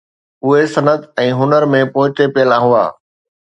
[0.45, 2.85] اهي صنعت ۽ هنر ۾ پوئتي پيل هئا